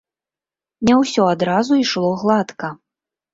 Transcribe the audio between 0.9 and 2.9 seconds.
ўсё адразу ішло гладка.